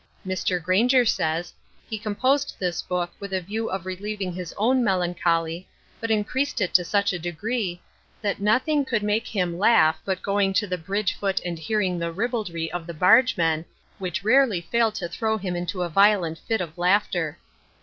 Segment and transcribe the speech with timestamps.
[0.25, 0.59] Mr.
[0.59, 1.53] Granger says,
[1.87, 5.67] He composed this book with a view of relieving his own melancholy,
[5.99, 7.79] but increased it to such a degree,
[8.19, 12.11] that nothing could make him laugh, but going to the bridge foot and hearing the
[12.11, 13.63] ribaldry of the bargemen,
[13.99, 17.37] which rarely failed to throw him into a violent fit of laughter.